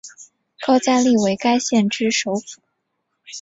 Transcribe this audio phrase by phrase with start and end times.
[0.65, 2.59] 高加力为该县之首府。